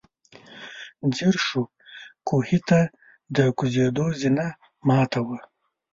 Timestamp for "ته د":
2.67-3.37